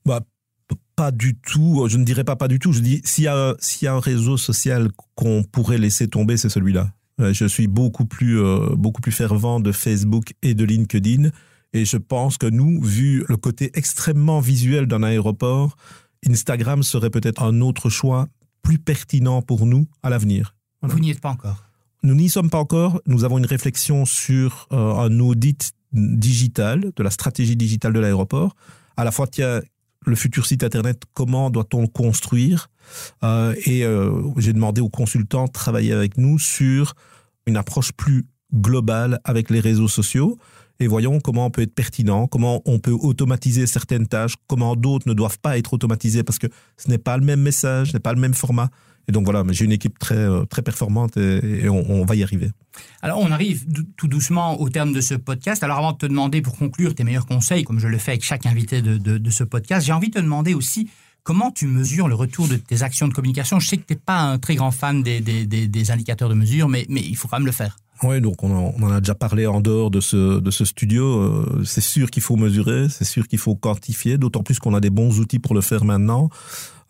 [0.03, 0.21] Bah,
[0.95, 3.55] pas du tout, je ne dirais pas pas du tout, je dis s'il y a,
[3.59, 6.91] s'il y a un réseau social qu'on pourrait laisser tomber, c'est celui-là.
[7.19, 11.29] Euh, je suis beaucoup plus, euh, beaucoup plus fervent de Facebook et de LinkedIn.
[11.73, 15.77] Et je pense que nous, vu le côté extrêmement visuel d'un aéroport,
[16.27, 18.27] Instagram serait peut-être un autre choix
[18.61, 20.55] plus pertinent pour nous à l'avenir.
[20.81, 20.95] Voilà.
[20.95, 21.65] Vous n'y êtes pas encore
[22.03, 23.01] Nous n'y sommes pas encore.
[23.05, 28.55] Nous avons une réflexion sur euh, un audit digital, de la stratégie digitale de l'aéroport.
[28.97, 29.27] À la fois,
[30.05, 32.69] le futur site internet, comment doit-on le construire?
[33.23, 36.95] Euh, Et euh, j'ai demandé aux consultants de travailler avec nous sur
[37.45, 40.37] une approche plus globale avec les réseaux sociaux
[40.81, 45.07] et voyons comment on peut être pertinent, comment on peut automatiser certaines tâches, comment d'autres
[45.07, 47.99] ne doivent pas être automatisées parce que ce n'est pas le même message, ce n'est
[47.99, 48.69] pas le même format.
[49.07, 52.49] Et donc voilà, j'ai une équipe très, euh, très performante et, on, va y arriver.
[53.01, 53.65] Alors on arrive
[53.97, 55.63] tout doucement au terme de ce podcast.
[55.63, 58.23] Alors avant de te demander pour conclure tes meilleurs conseils, comme je le fais avec
[58.23, 60.89] chaque invité de, de, ce podcast, j'ai envie de te demander aussi
[61.23, 63.59] comment tu mesures le retour de tes actions de communication.
[63.59, 66.67] Je sais que tu n'es pas un très grand fan des, des indicateurs de mesure,
[66.69, 67.77] mais, mais il faut quand même le faire.
[68.03, 70.65] Oui, donc on en, on en, a déjà parlé en dehors de ce, de ce
[70.65, 71.05] studio.
[71.05, 74.79] Euh, c'est sûr qu'il faut mesurer, c'est sûr qu'il faut quantifier, d'autant plus qu'on a
[74.79, 76.29] des bons outils pour le faire maintenant.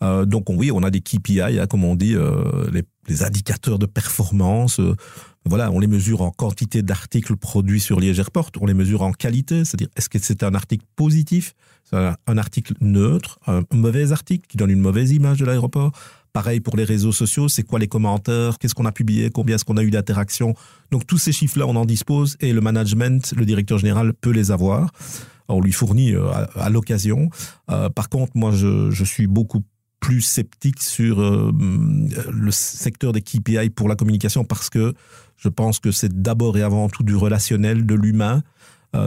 [0.02, 3.78] Euh, donc oui, on a des KPI, hein, comme on dit, euh, les, les, indicateurs
[3.78, 4.80] de performance.
[4.80, 4.96] Euh,
[5.44, 9.12] voilà, on les mesure en quantité d'articles produits sur Liège Airport, on les mesure en
[9.12, 11.54] qualité, c'est-à-dire est-ce que c'est un article positif,
[11.92, 15.90] un article neutre, un mauvais article qui donne une mauvaise image de l'aéroport.
[16.32, 19.66] Pareil pour les réseaux sociaux, c'est quoi les commentaires, qu'est-ce qu'on a publié, combien est-ce
[19.66, 20.54] qu'on a eu d'interactions.
[20.90, 24.50] Donc tous ces chiffres-là, on en dispose et le management, le directeur général peut les
[24.50, 24.90] avoir.
[25.48, 27.28] On lui fournit euh, à, l'occasion.
[27.70, 29.62] Euh, par contre, moi, je, suis beaucoup
[30.00, 31.52] plus sceptique sur euh,
[32.32, 34.94] le secteur des KPI pour la communication parce que
[35.36, 38.42] je pense que c'est d'abord et avant tout du relationnel, de l'humain.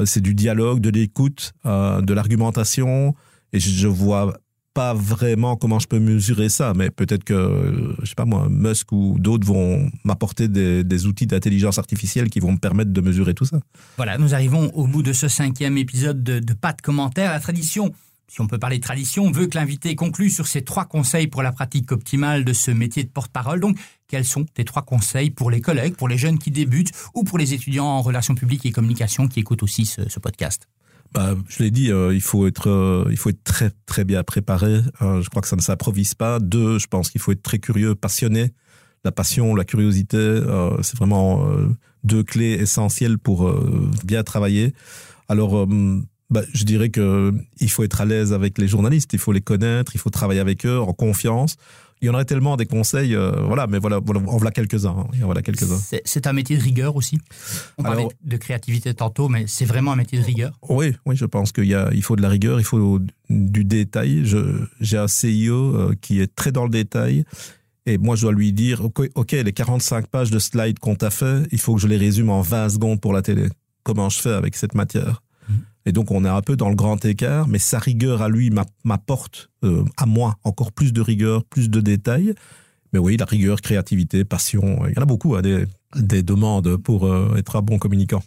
[0.06, 3.14] C'est du dialogue, de l'écoute, de l'argumentation.
[3.54, 4.36] Et je, vois
[4.76, 8.92] pas vraiment comment je peux mesurer ça, mais peut-être que, je sais pas moi, Musk
[8.92, 13.46] ou d'autres vont m'apporter des, outils d'intelligence artificielle qui vont me permettre de mesurer tout
[13.46, 13.60] ça.
[13.96, 17.32] Voilà, nous arrivons au bout de ce cinquième épisode de, Pas de commentaires.
[17.32, 17.94] La tradition
[18.28, 21.44] si on peut parler de tradition, veut que l'invité conclue sur ces trois conseils pour
[21.44, 23.60] la pratique optimale de ce métier de porte-parole.
[23.60, 27.24] Donc, quels sont tes trois conseils pour les collègues, pour les jeunes qui débutent ou
[27.24, 30.68] pour les étudiants en relations publiques et communication qui écoutent aussi ce, podcast?
[31.16, 34.22] Bah, je l'ai dit, euh, il faut être, euh, il faut être très très bien
[34.24, 34.82] préparé.
[35.02, 36.40] Euh, je crois que ça ne s'improvise pas.
[36.40, 38.52] Deux, je pense qu'il faut être très curieux, passionné.
[39.06, 40.42] La passion, la curiosité,
[40.82, 41.48] c'est vraiment
[42.04, 43.54] deux clés essentielles pour
[44.04, 44.74] bien travailler.
[45.30, 45.68] Alors
[46.32, 49.42] bah, je dirais que il faut être à l'aise avec les journalistes, il faut les
[49.42, 51.56] connaître, il faut travailler avec eux en confiance.
[52.06, 54.96] Il y en aurait tellement des conseils, euh, voilà, mais voilà, voilà en voilà quelques-uns.
[54.96, 55.08] Hein.
[55.22, 55.82] voilà quelques-uns.
[56.06, 57.20] C'est un métier de rigueur aussi.
[57.80, 60.52] On parlait de créativité tantôt, mais c'est vraiment un métier de rigueur.
[60.70, 63.00] Oui, oui, je pense qu'il y a, il faut de la rigueur, il faut
[63.32, 64.24] du détail.
[64.80, 67.26] J'ai un CIO euh, qui est très dans le détail.
[67.88, 71.48] Et moi, je dois lui dire, OK, les 45 pages de slides qu'on t'a fait,
[71.52, 73.48] il faut que je les résume en 20 secondes pour la télé.
[73.82, 75.24] Comment je fais avec cette matière?
[75.86, 78.52] Et donc on est un peu dans le grand écart, mais sa rigueur à lui
[78.84, 82.34] m'apporte euh, à moi encore plus de rigueur, plus de détails.
[82.94, 86.78] Mais oui, la rigueur, créativité, passion, il y en a beaucoup, hein, des, des, demandes
[86.78, 88.24] pour euh, être un bon communicant.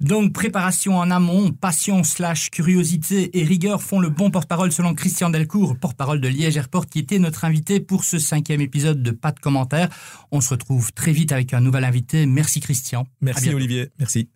[0.00, 5.28] Donc préparation en amont, passion slash curiosité et rigueur font le bon porte-parole selon Christian
[5.28, 9.32] Delcourt, porte-parole de Liège Airport, qui était notre invité pour ce cinquième épisode de Pas
[9.32, 9.88] de commentaires.
[10.30, 12.26] On se retrouve très vite avec un nouvel invité.
[12.26, 13.06] Merci Christian.
[13.20, 13.90] Merci Olivier.
[13.98, 14.28] Merci.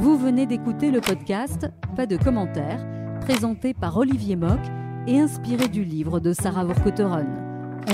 [0.00, 2.82] Vous venez d'écouter le podcast Pas de commentaires,
[3.20, 4.58] présenté par Olivier Mock
[5.06, 7.26] et inspiré du livre de Sarah Vorkotteren.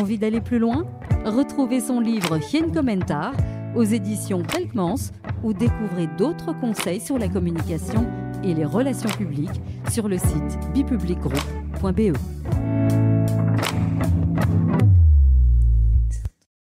[0.00, 0.84] Envie d'aller plus loin?
[1.24, 3.32] Retrouvez son livre Hien Commentar
[3.74, 5.10] aux éditions Pelkmans
[5.42, 8.06] ou découvrez d'autres conseils sur la communication
[8.44, 12.16] et les relations publiques sur le site bipublicgroup.be.